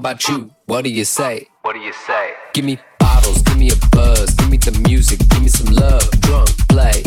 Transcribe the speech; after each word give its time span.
about 0.00 0.26
you? 0.28 0.50
What 0.64 0.84
do 0.84 0.90
you 0.90 1.04
say? 1.04 1.46
What 1.60 1.74
do 1.74 1.78
you 1.80 1.92
say? 1.92 2.32
Give 2.54 2.64
me 2.64 2.78
bottles, 2.98 3.42
give 3.42 3.58
me 3.58 3.70
a 3.70 3.76
buzz, 3.92 4.30
give 4.34 4.48
me 4.48 4.56
the 4.56 4.72
music, 4.88 5.18
give 5.28 5.42
me 5.42 5.48
some 5.48 5.74
love. 5.74 6.10
Drunk, 6.22 6.48
play. 6.68 7.02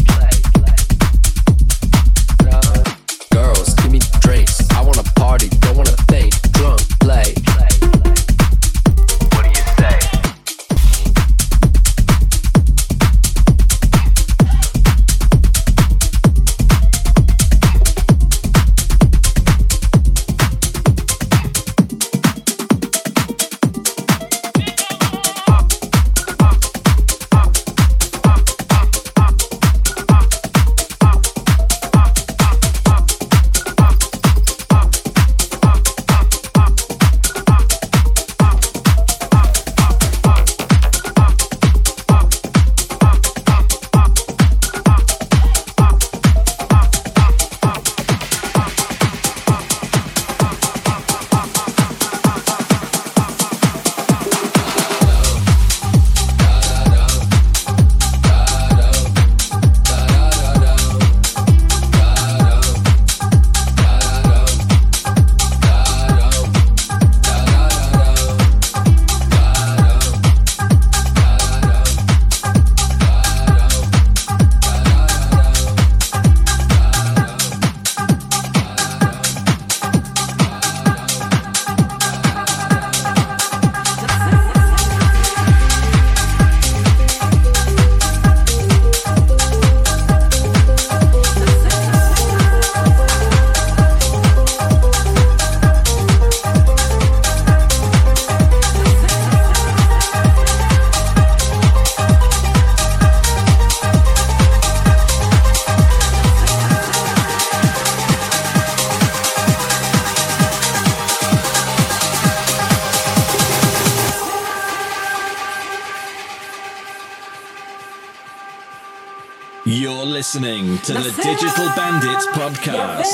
To 120.83 120.91
the 120.91 121.11
Digital 121.23 121.67
Bandits 121.77 122.27
podcast. 122.27 123.07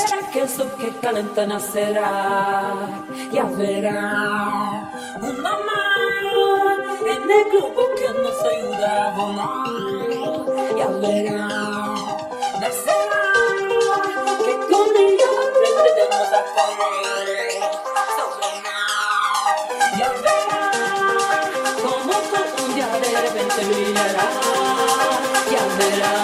De 23.00 23.16
repente 23.16 23.64
brillará, 23.64 24.30
ya 25.50 25.64
verá. 25.78 26.14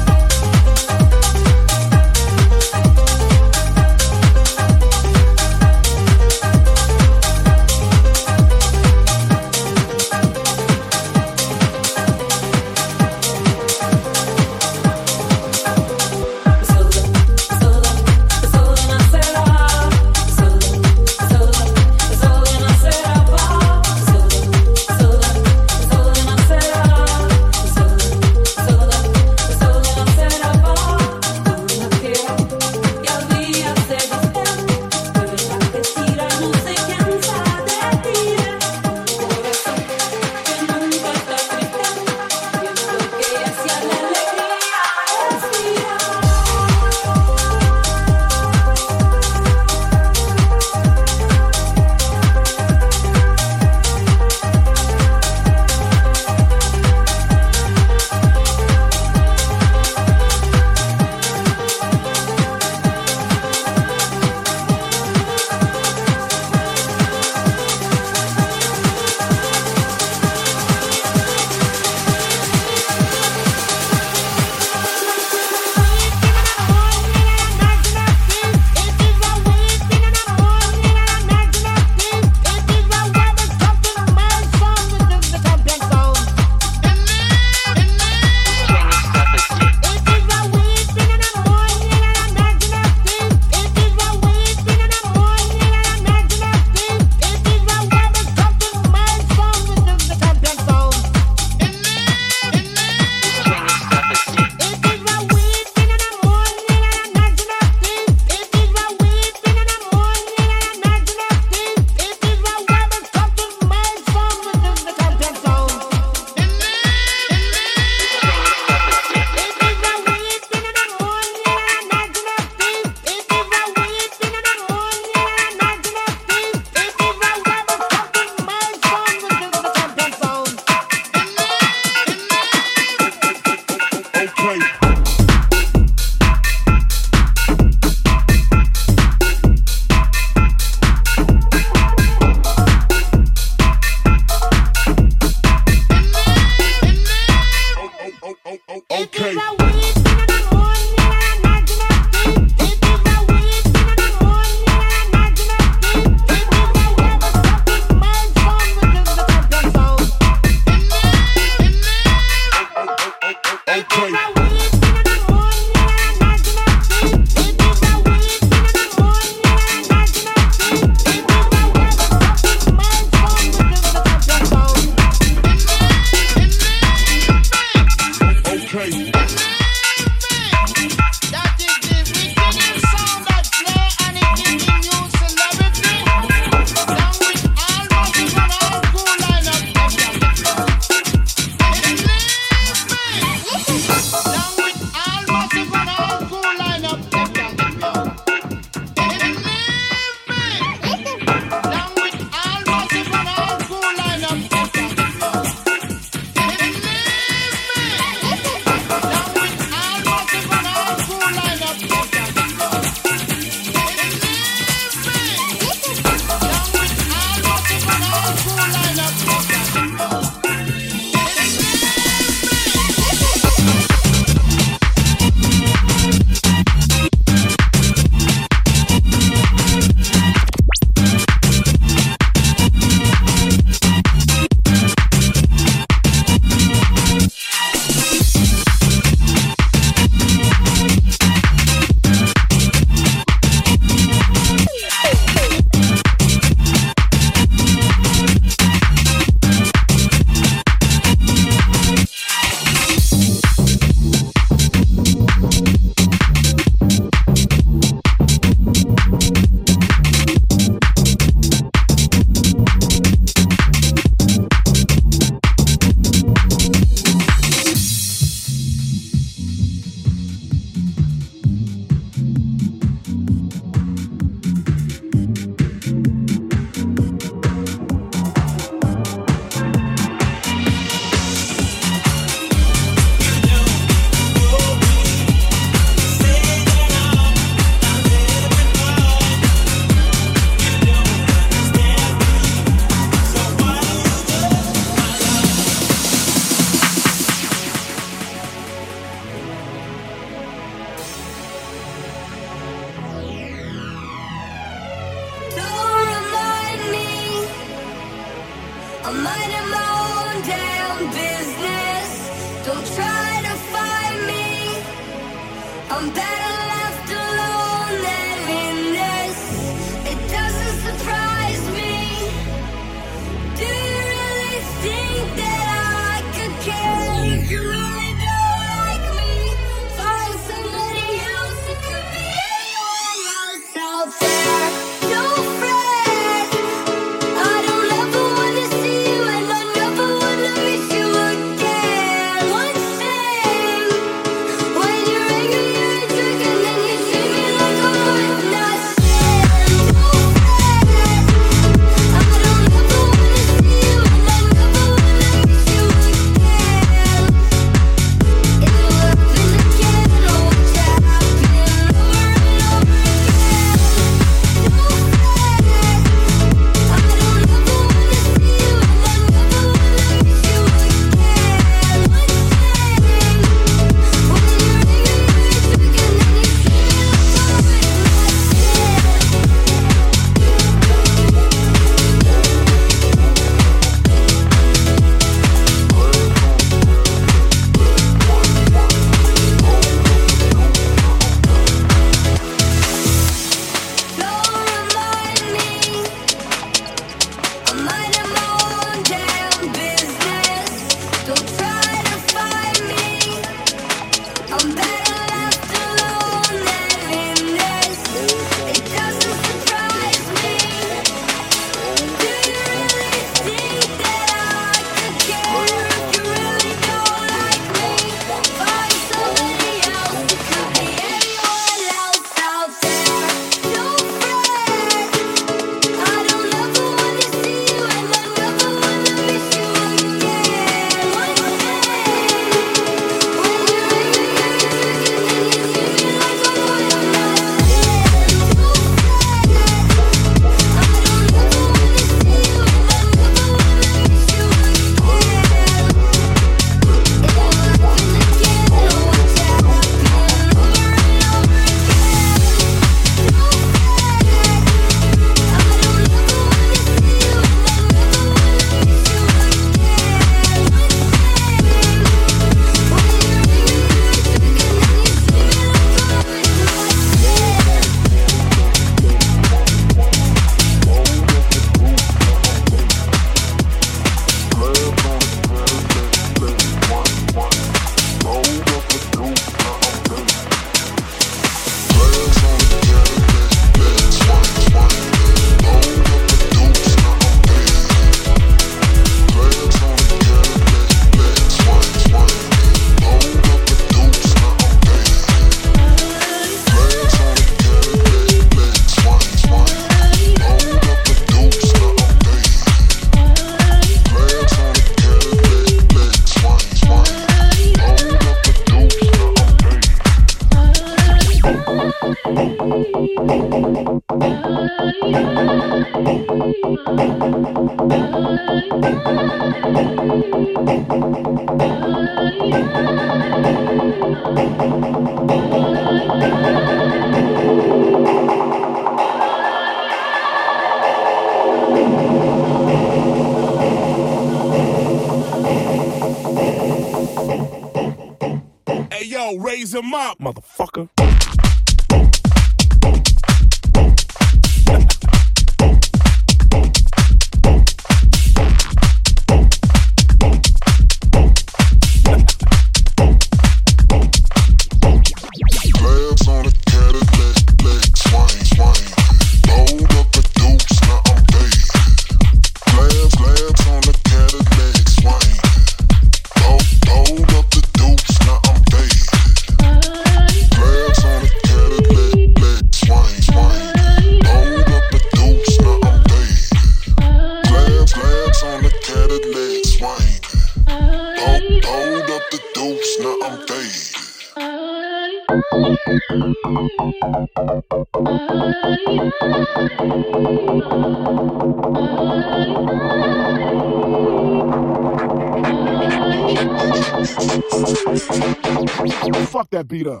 Fuck 599.30 599.50
that 599.50 599.68
beat 599.68 599.86
up. 599.86 600.00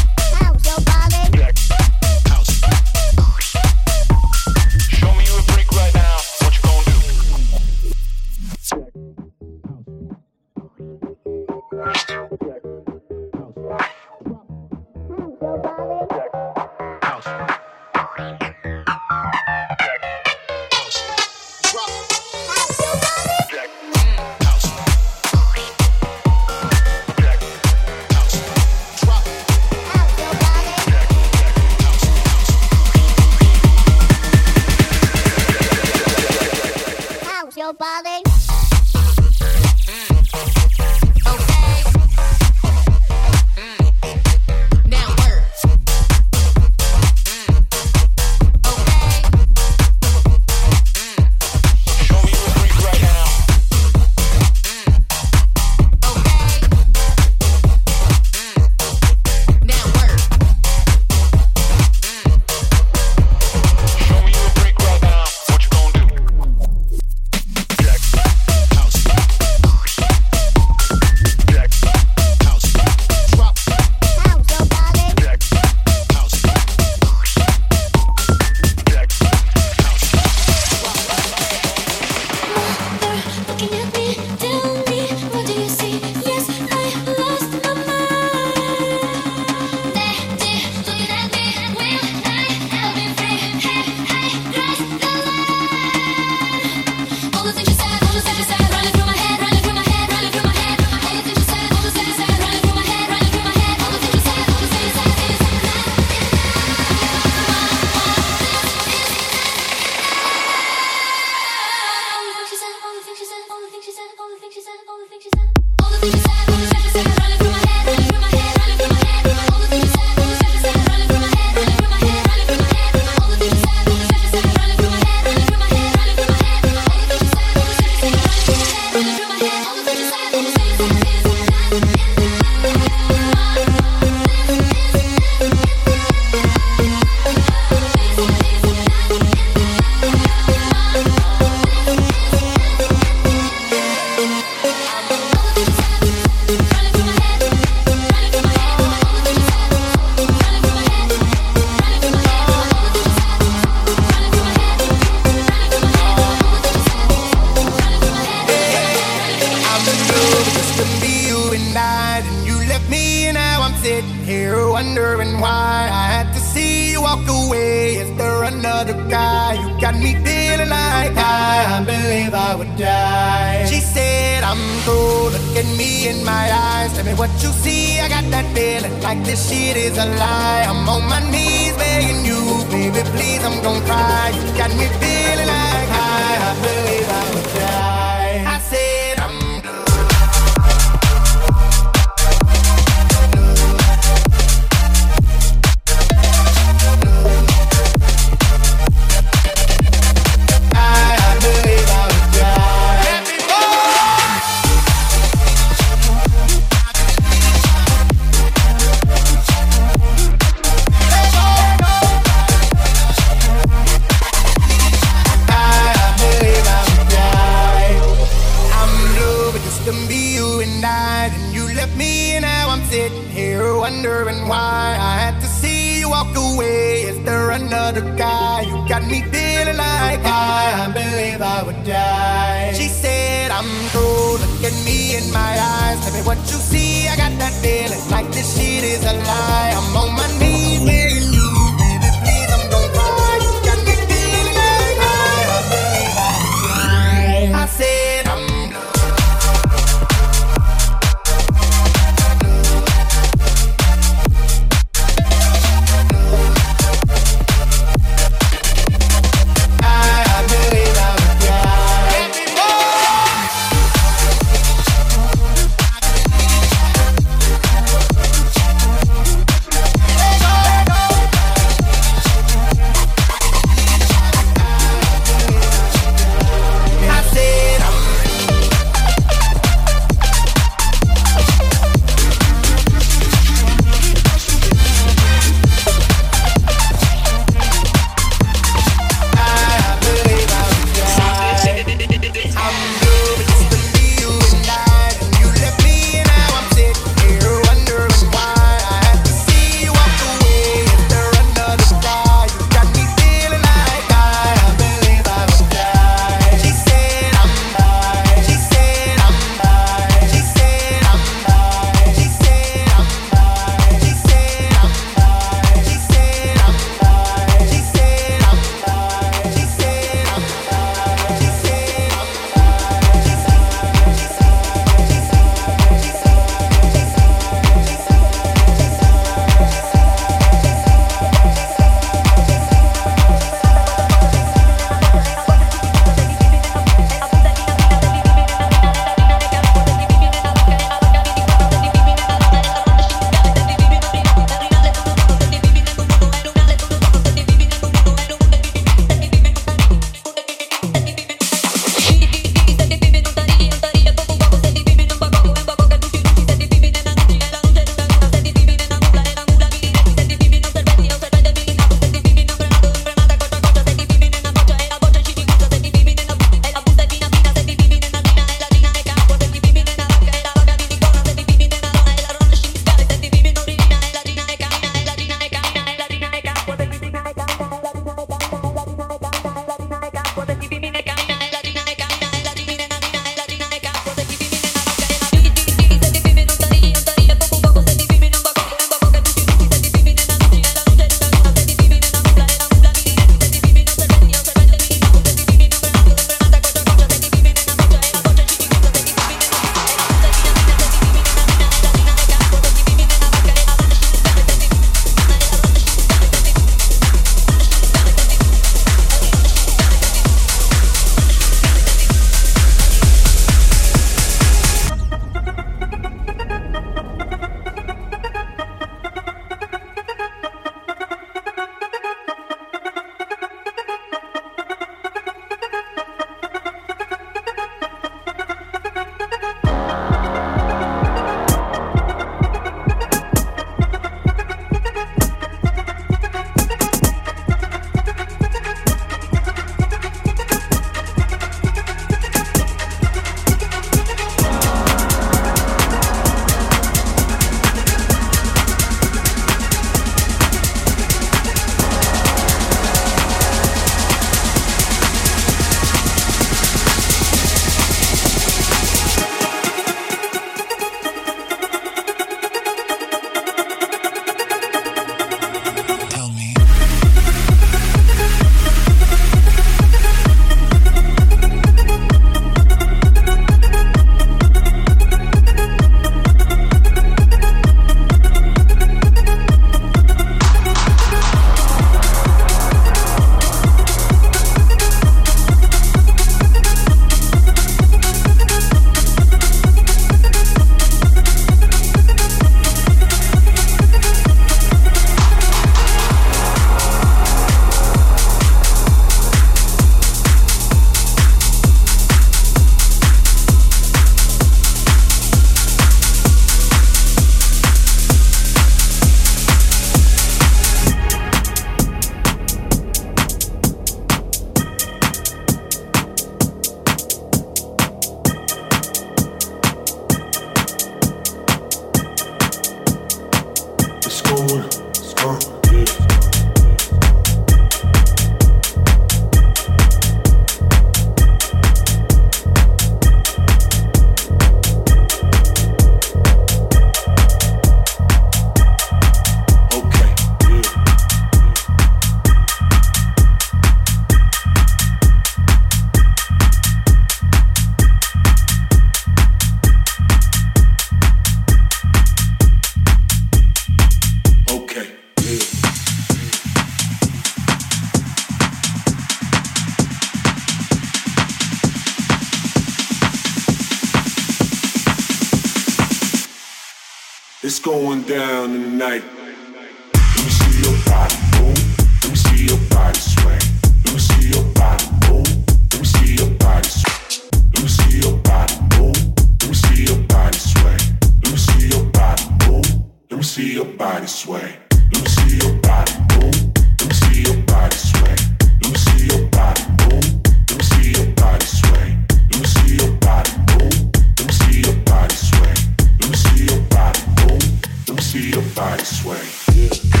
See 598.11 598.29
your 598.31 598.43
body 598.53 598.83
sway. 598.83 599.25
It's 599.55 600.00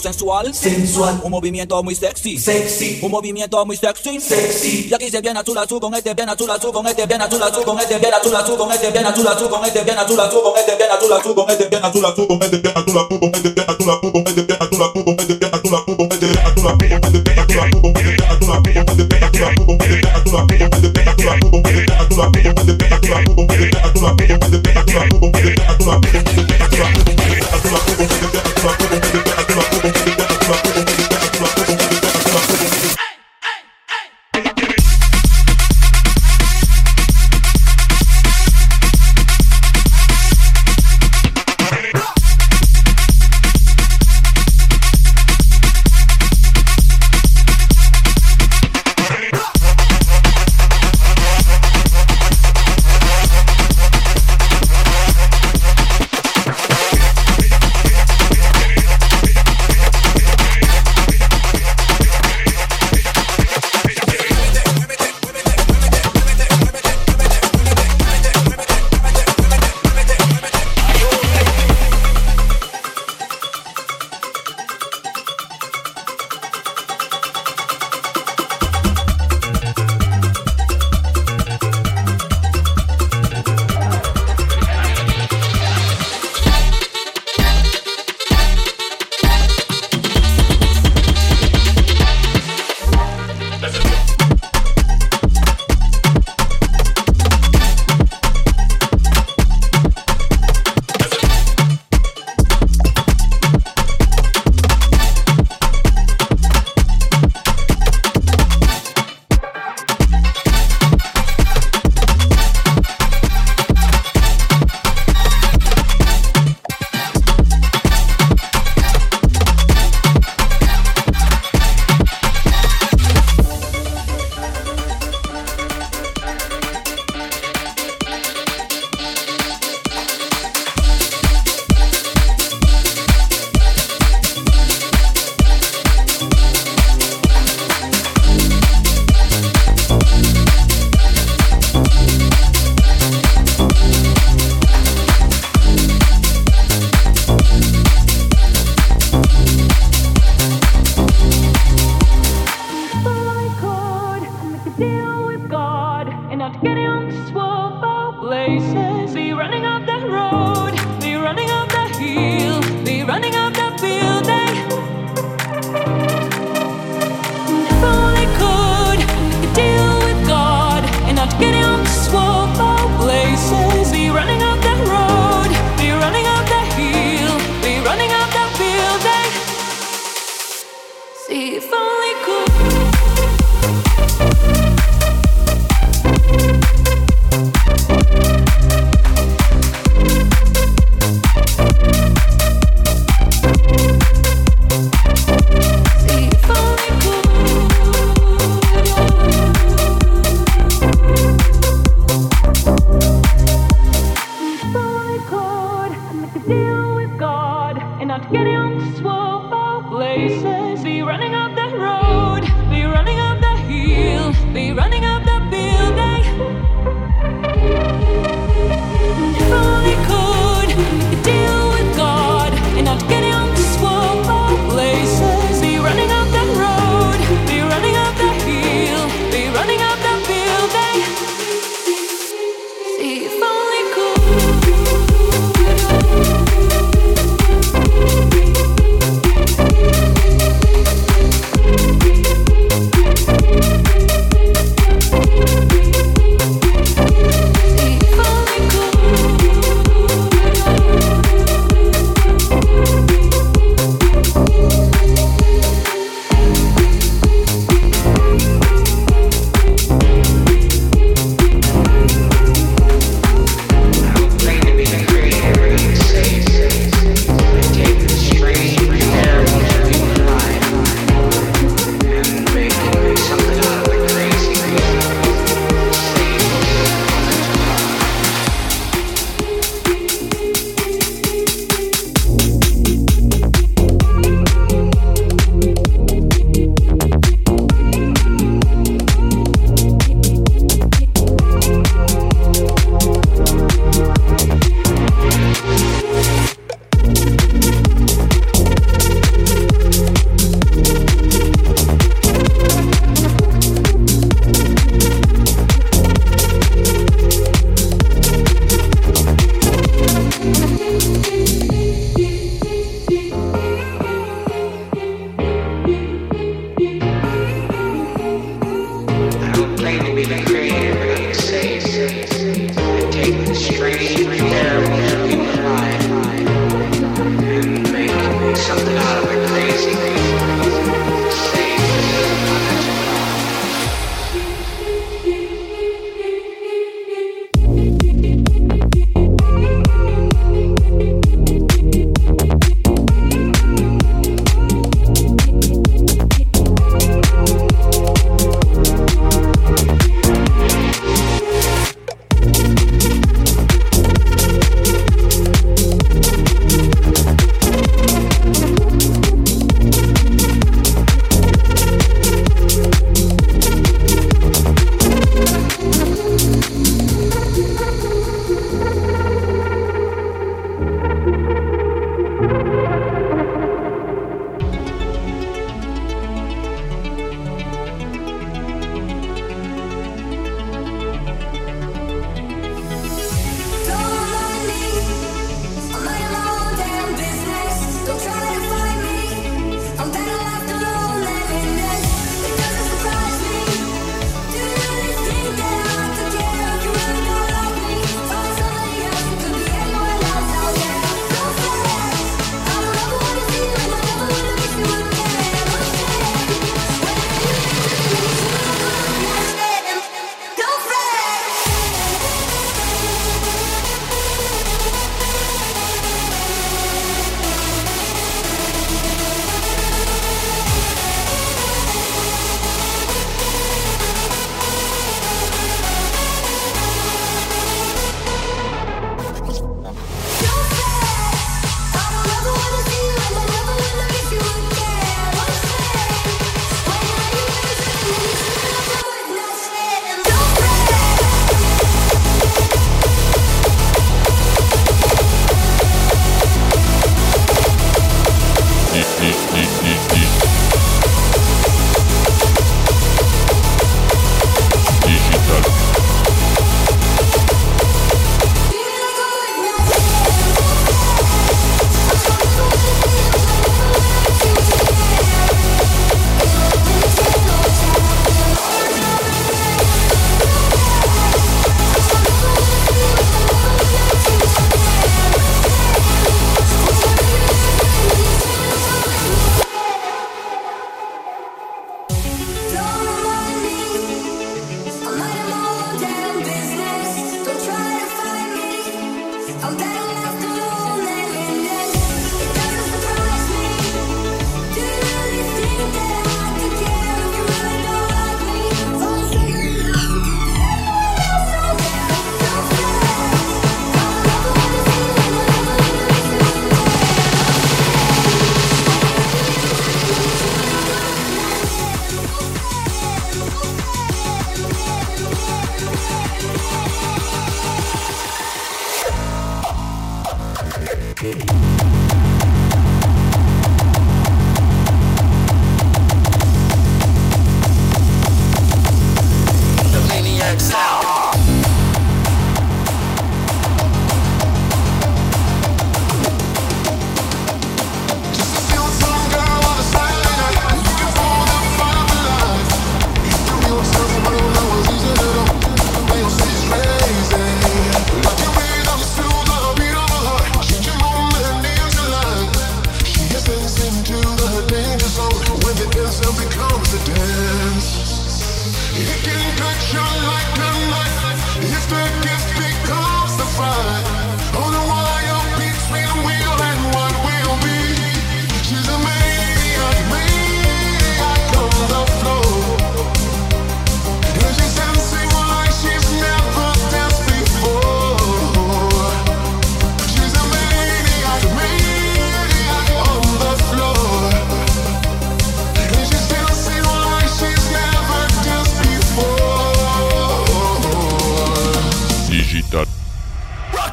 sensual. 0.00 0.54
Sensual. 0.54 1.20
Un 1.22 1.30
movimiento 1.30 1.82
muy 1.82 1.94
sexy. 1.94 2.38
Sexy. 2.38 3.00
Un 3.02 3.10
movimiento 3.10 3.64
muy 3.66 3.76
sexy. 3.76 4.20
Sexy. 4.20 4.88
Y 4.90 4.94
aquí 4.94 5.10
se 5.10 5.20
viene 5.20 5.40
azul 5.40 5.58
azul 5.58 5.80
con 5.80 5.94
este 5.94 6.14
bien 6.14 6.28
azul 6.28 6.50
azul 6.50 6.72
con 6.72 6.86
este 6.86 7.06
bien 7.06 7.20
azul 7.20 7.42
azul 7.42 7.64
con 7.64 7.78
este 7.78 7.98
bien 7.98 8.14
azul 8.14 8.34
azul 8.34 8.56
con 8.56 8.72
este 8.72 8.90
bien 8.90 9.04
azul 9.06 9.26
azul 9.26 9.48
con 9.48 9.64
este 9.64 9.82
bien 9.82 9.98
azul 9.98 10.20
azul 10.20 10.40
con 10.40 10.54
este 10.54 10.70
bien 10.72 10.84
azul 10.84 11.00
azul 11.00 11.46
con 11.46 11.52
este 11.52 11.68
bien 11.68 11.84
azul 11.84 12.04
azul 12.04 12.26
con 12.28 12.42
este 12.42 12.58
bien 12.58 12.74
azul 12.74 12.94
azul 12.94 13.16
con 13.16 13.32
este 13.32 13.58
bien 13.58 13.68
azul 13.68 13.84
azul 13.84 14.16
con 14.16 14.28
este 14.28 14.42
bien 14.42 14.60
azul 14.60 14.82
azul 14.82 15.04
con 15.04 15.20
este 15.20 15.34
bien 15.34 15.54
azul 15.54 15.74
azul 15.74 15.96
con 15.96 16.12
este 16.12 16.26
bien 16.26 16.40
azul 16.44 16.66
azul 16.68 17.00
con 17.00 17.04
este 17.04 17.21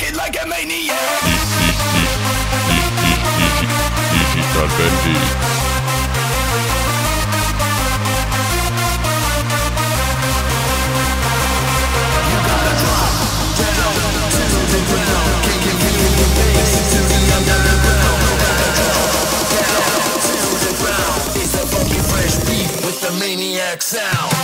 it 0.09 0.15
like 0.15 0.35
a 0.41 0.47
maniac. 0.47 1.21
Digital 4.11 4.67
baby. 4.77 5.15
It's 21.41 21.55
a 21.55 21.65
funky 21.67 21.99
fresh 22.09 22.35
beat 22.45 22.85
with 22.85 22.99
the 23.01 23.11
maniac 23.19 23.81
sound. 23.81 24.38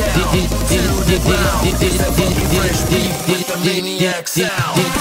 Down 0.00 0.48
to 0.68 0.80
the 1.10 1.20
ground. 1.24 1.68
It's 1.68 2.00
a 2.00 2.12
funky 2.12 2.44
fresh 2.56 2.82
beat 2.90 3.12
with 3.28 3.46
the 3.46 3.56
maniac 3.64 4.28
sound. 4.28 4.99